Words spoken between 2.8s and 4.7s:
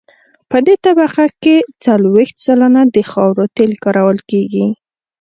د خاورو تیل کارول کیږي